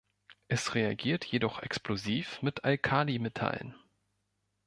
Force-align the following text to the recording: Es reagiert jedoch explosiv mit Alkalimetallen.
Es 0.47 0.73
reagiert 0.73 1.25
jedoch 1.25 1.61
explosiv 1.61 2.41
mit 2.41 2.63
Alkalimetallen. 2.63 3.75